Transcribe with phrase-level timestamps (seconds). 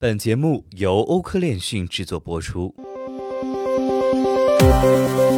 [0.00, 2.72] 本节目由欧科链讯制作播出。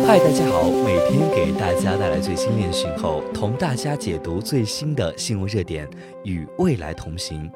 [0.07, 5.89] 嗨，大家好，每天给大家带来最新链讯后，同大家解读最新的新闻热点，
[6.25, 7.51] 与未来同行。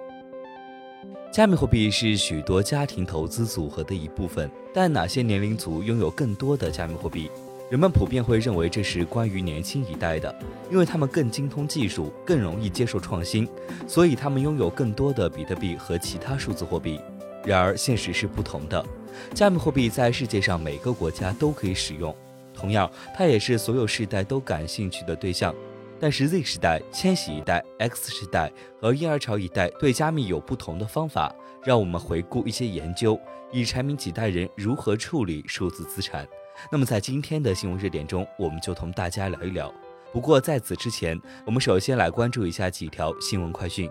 [1.31, 7.31] 加密货币是许多家庭投资组合的一部分，但哪些年龄组拥有更多的加密货币？
[7.71, 10.33] 人们普遍会认为这是关于年轻一代的，
[10.71, 13.49] 因为他们更精通技术，更容易接受创新，
[13.89, 17.01] 所以他们拥有更多的比特币和其他数字货币。
[17.45, 18.85] 然而，现实是不同的。
[19.33, 22.15] 加密货币在世界上每个国家都可以使用，
[22.53, 25.55] 同样，它也是所有世代都感兴趣的对象。
[25.99, 31.35] 但是，Z 时代、千禧一代、X 时代和婴儿潮一代对加密有不同的方法。
[31.65, 33.19] 让我们回顾一些研究，
[33.51, 36.29] 以阐明几代人如何处理数字资产。
[36.71, 39.73] 那么，在今天的新闻热点中，我们就同大家聊一聊。
[40.13, 43.91] 不过在此之前，我们首先来关注一下几条新闻快讯。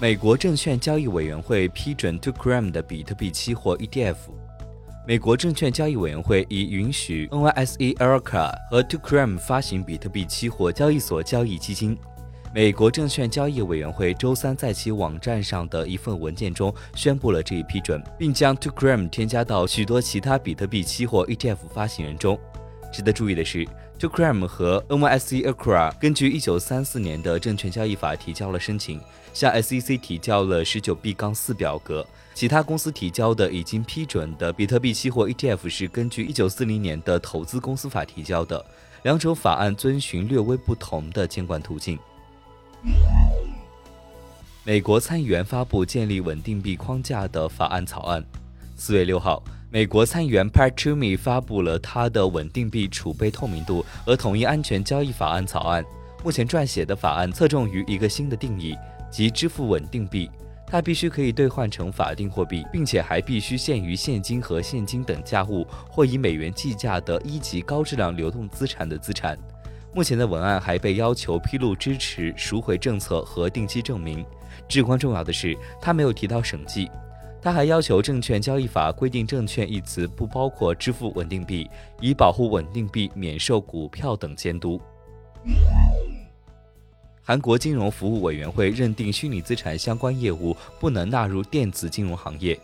[0.00, 4.16] 美国证券交易委员会批准 t o c r a m 的比特币期货 ETF。
[5.06, 11.98] 美国证券交易委员会已允许 NYSE Arca 和 t o c r a m 发行比特币期货交易所交易基金。
[12.54, 22.38] 美国证券交易委员会周三在其网站上的一份文件中宣布了这一批准，并将 t o c r a m 添加到许多其他比特币期货 ETF 发行人中。
[22.90, 23.66] 值得注意的是
[23.98, 28.98] t o c r a m 和 NYSE Acura 根据1934年的证券交易法提交了申请，
[29.34, 32.06] 向 SEC 提交了 19B-4 表格。
[32.34, 38.64] 其他公司提交的已经批准的比特币期货 ETF 是根据1940年的投资公司法提交的，
[39.02, 41.98] 两种法案遵循略微不同的监管途径。
[44.64, 48.24] 美国参议员发布建立稳定币框架的法案草案。
[48.76, 55.84] 四月六号，美国参议员 Pat Toomey 发布了他的稳定币储备透明度和统一安全交易法案草案。
[56.22, 58.76] 目前撰写的法案侧重于一个新的定义，
[59.10, 60.30] 即支付稳定币。
[60.70, 69.38] 它必须可以兑换成法定货币，并且还必须限于现金和现金等价物或以美元计价的一级高质量流动资产的资产。
[69.94, 74.24] 目前的文案还被要求披露支持赎回政策和定期证明。
[74.68, 76.90] 至关重要的是，他没有提到审计。
[77.40, 84.80] 他还要求证券交易法规定“证券”一词不包括支付稳定币，以保护稳定币免受股票等监督。
[87.22, 92.58] 韩国金融服务委员会认定虚拟资产相关业务不能纳入电子金融行业。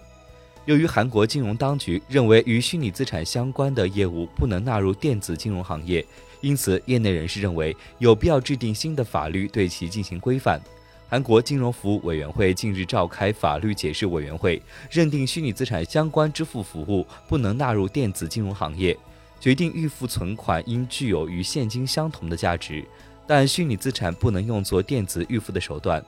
[0.66, 6.04] 由于韩国金融当局认为与虚拟资产相关的业务不能纳入电子金融行业。
[6.41, 10.60] 因此，业内人士认为有必要制定新的法律对其进行规范。
[11.06, 14.60] 韩国金融服务委员会近日召开法律解释委员会，
[14.91, 18.97] 认定虚拟资产相关支付服务不能纳入电子金融行业，
[19.38, 22.82] 决定预付存款应具有与现金相同的价值，
[23.26, 26.03] 但虚拟资产不能用作电子预付的手段，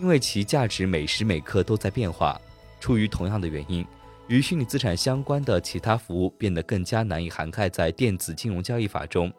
[0.00, 2.38] 因为其价值每时每刻都在变化。
[2.80, 3.84] 出于同样的原因，
[4.30, 9.30] 与虚拟资产相关的其他服务变得更加难以涵盖在电子金融交易法中。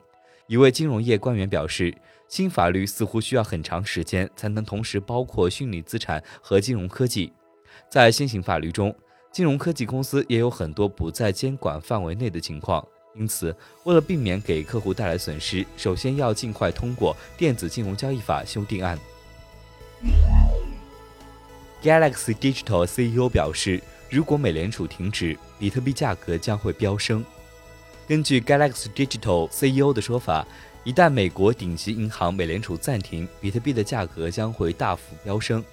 [0.48, 1.96] 一位金融业官员表示，
[2.28, 7.32] 新法律似乎需要很长时间才能同时包括虚拟资产和金融科技。
[7.90, 8.94] 在现行法律中，
[9.32, 12.86] 金融科技公司也有很多不在监管范围内的情况。
[13.16, 19.00] 因此，为了避免给客户带来损失，首先要尽快通过电子金融交易法修订案。
[21.82, 27.24] Galaxy Digital CEO 表示，如果美联储停止，比特币价格将会飙升。
[28.06, 30.46] 根据 Galaxy Digital CEO 的说法，
[30.84, 35.64] 一旦美国顶级银行美联储暂停，比特币的价格将会大幅飙升。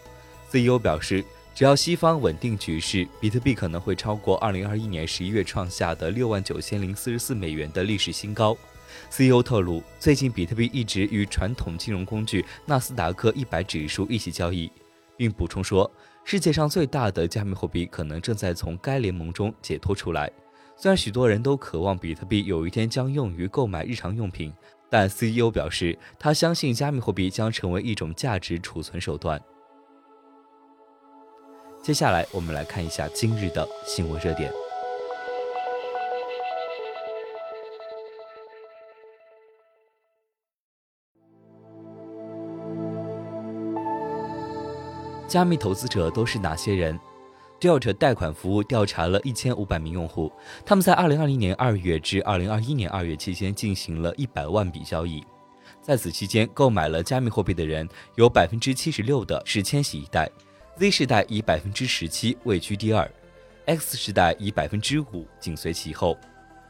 [0.52, 8.56] CEO 表示，只要西方稳定局势，比特币可能会超过2021年11月创下的6万9千零四十四美元的历史新高。
[9.10, 14.70] CEO 透露，最近比特币一直与传统金融工具纳斯达克100指数一起交易，
[15.16, 15.90] 并补充说，
[16.30, 20.30] 世界上最大的加密货币可能正在从该联盟中解脱出来。
[20.76, 24.52] 虽然许多人都渴望比特币有一天将用于购买日常用品，
[24.90, 29.40] 但 CEO 表示，他相信加密货币将成为一种价值储存手段。
[31.82, 34.52] 接下来，我们来看一下今日的新闻热点。
[45.28, 46.98] 加密投资者都是哪些人
[47.60, 50.32] Dot 贷款服务调查了一千五百名用户，
[50.64, 55.22] 他们在二零二零年二月至二零二一年二月期间进行了一百万笔交易。
[55.82, 60.30] 在此期间，购买了加密货币的人有百分之七十六的是千禧一代
[60.76, 63.10] ，Z 世代以百分之十七位居第二
[63.66, 66.16] ，X 世代以百分之五紧随其后。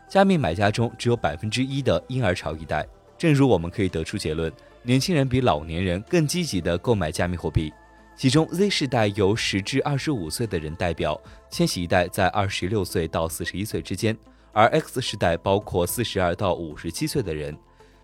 [0.09, 2.85] 加密买家中只有百分之一的婴儿潮一代。
[3.17, 4.51] 正如我们可以得出结论，
[4.83, 7.73] 年轻人比老年人更积极地购买加密货币。
[8.19, 11.17] 其中，Z 世代由十至二十五岁的人代表，
[11.49, 14.19] 千禧一代在二十六岁到四十一岁之间，
[14.53, 17.57] 而 X 世代包括四十二到五十七岁的人，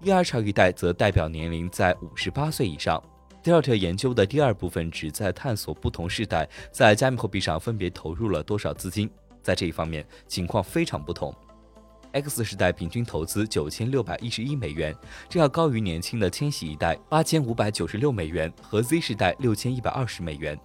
[0.03, 3.03] 婴儿潮一代则代表年龄在五十八岁以上。
[3.43, 9.11] Delta 研究的第二部分旨在探索不同世代在加密货币上分别投入了多少资金，
[9.43, 11.35] 在这一方面情况非常不同。
[12.15, 14.95] X 时代平均投资九千六百一十一美元，
[15.29, 20.57] 这要高于年轻的千禧一代八千五百九十六美元和 Z 时代六千一百二十美元。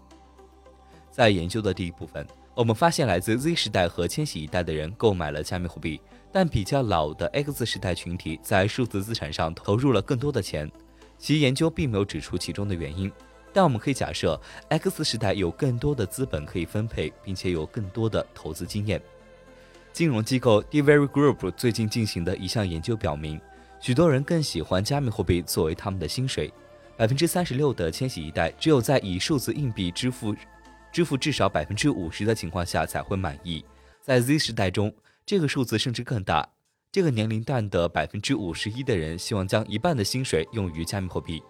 [1.10, 6.00] 在研究的第一部分，我们发现来自 Z 时代和千禧一代的人购买了加密货币，
[6.32, 10.72] 但比较老的 X 时代群体在数字资产上投入了更多的钱。
[11.18, 13.12] 其研究并没有指出其中的原因，
[13.52, 19.02] 但我们可以假设 X 时代有更多的资本可以分配，并且有更多的投资经验。
[19.92, 23.40] 金融机构 d v e r y Group 最近进行的一项研究表明，
[23.82, 26.52] 许多人更喜欢加密货币作为他们的薪水。
[26.96, 30.36] 百分之三十六的千禧一代只有在以数字硬币支付
[30.92, 33.64] 支付至少百分之五十的情况下才会满意。
[34.02, 34.94] 在 Z 时代中，
[35.26, 36.48] 这个数字甚至更大。
[36.92, 41.42] 这个年龄段的百分之五十一的人希望将一半的薪水用于加密货币。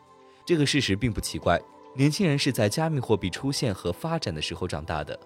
[0.46, 1.60] 这个事实并不奇怪，
[1.96, 5.18] 年轻人是在加密货币出现和发展的时候长大的。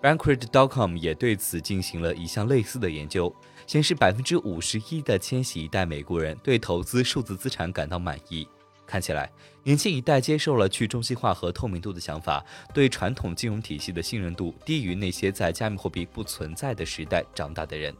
[0.00, 3.34] Bankrate.com 也对此进行了一项类似的研究，
[3.66, 8.46] 显示百分之五十一的千禧一代美国人对投资数字资产感到满意。
[8.86, 9.30] 看起来，
[9.64, 12.42] 年轻一代接受了去中心化和透明度的想法，
[12.72, 17.94] 对传统金融体系的信任度低于那些在加密货币不存在的时代长大的人。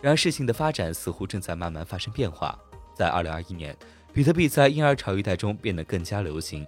[0.00, 2.58] 然而，事情的发展似乎正在慢慢发生变化。
[2.94, 3.76] 在2021年，
[4.12, 6.66] 比特币在婴儿潮一代中变得更加流行。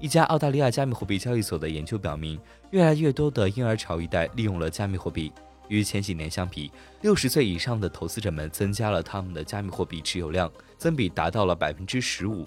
[0.00, 5.30] 一家澳大利亚加密货币交易所的研究表明，越来越多的婴儿潮一代利用了加密货币。
[5.68, 12.46] 与前几年相比，六十岁以上的投资者们增加了他们的加密货币持有量，增比达到了百分之十五。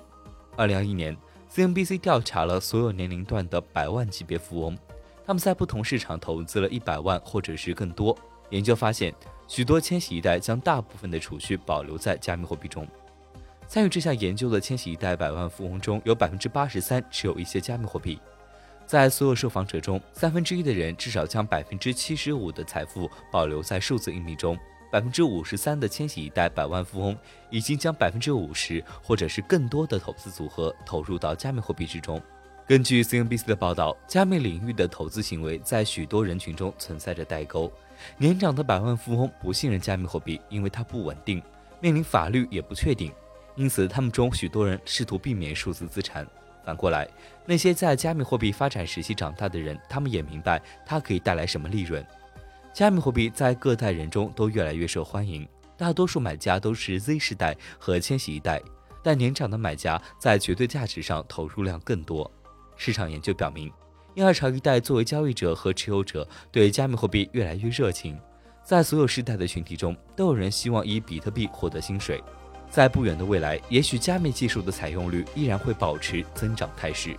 [0.57, 1.15] 二零二一年
[1.53, 4.75] ，CNBC 调查了所有年龄段的百万级别富翁，
[5.23, 8.17] 他们在不同市场投资了一百万或者是更多。
[8.49, 9.13] 研究发现，
[9.47, 12.87] 许多千禧一代将大部分的储蓄保留在加密货币中。
[13.73, 18.19] 参与这项研究的千禧一代百万富翁中有百分之八十三持有一些加密货币，
[18.85, 24.55] 在所有受访者中，三分之一的人至少将百分之七十五的财富保留在数字硬币中，
[24.91, 27.17] 百分之五十三的千禧一代百万富翁
[27.49, 32.21] 已经将百分之五十或者是更多的投资组合投入到加密货币之中。
[32.67, 37.73] 根据 CNBC 的报道，加密领域的投资行为在许多人群中存在着代沟。
[38.19, 41.41] 年长的百万富翁不信任加密货币，因为它不稳定，
[41.81, 43.11] 面临法律也不确定。
[43.55, 46.27] 因此，他们中许多人试图避免数字资产。
[46.65, 47.07] 反过来，
[47.45, 52.05] 那些在加密货币发展时期长大的人，他们也明白它可以带来什么利润。
[52.73, 55.47] 加密货币在各代人中都越来越受欢迎，
[55.77, 58.61] 大多数买家都是 Z 世代和千禧一代，
[59.03, 62.31] 但年长的买家在绝对价值上投入量更多。
[62.77, 63.71] 市场研究表明，
[64.15, 68.17] 婴儿潮一代作为交易者和持有者对加密货币越来越热情，
[68.63, 72.23] 在所有世代的群体中，都有人希望以比特币获得薪水。
[72.73, 77.15] 在不远的未来，也许加密技术的采用率依然会保持增长态势。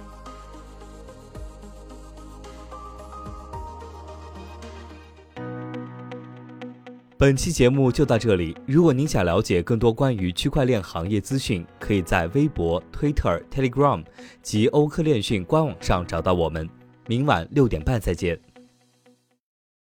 [7.16, 8.56] 本期节目就到这里。
[8.66, 14.04] 如果您想了解更多关于区块链行业资讯，可以在微博、Twitter、Telegram
[14.42, 16.68] 及欧科链讯官网上找到我们。
[17.06, 18.43] 明晚六点半再见。